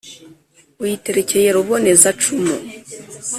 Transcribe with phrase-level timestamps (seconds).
[0.83, 2.55] uyiterekeye ruboneza-cumu